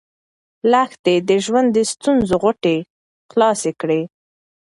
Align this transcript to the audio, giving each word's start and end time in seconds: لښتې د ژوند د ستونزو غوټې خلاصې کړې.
لښتې 0.71 1.15
د 1.29 1.31
ژوند 1.45 1.67
د 1.73 1.77
ستونزو 1.91 2.35
غوټې 2.41 2.77
خلاصې 3.31 3.71
کړې. 3.81 4.01